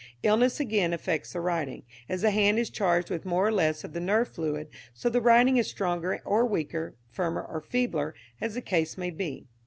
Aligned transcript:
"Illness, 0.23 0.59
again, 0.59 0.93
affects 0.93 1.33
the 1.33 1.39
writing. 1.39 1.83
As 2.09 2.23
the 2.23 2.31
hand 2.31 2.57
is 2.57 2.71
charged 2.71 3.11
with 3.11 3.23
more 3.23 3.45
or 3.45 3.51
less 3.51 3.83
of 3.83 3.93
the 3.93 3.99
nerve 3.99 4.27
fluid, 4.29 4.67
so 4.95 5.09
the 5.09 5.21
writing 5.21 5.57
is 5.57 5.69
stronger 5.69 6.19
or 6.25 6.43
weaker, 6.43 6.95
firmer 7.11 7.43
or 7.43 7.61
feebler, 7.61 8.15
as 8.41 8.55
the 8.55 8.61
case 8.63 8.97
may 8.97 9.11
be. 9.11 9.45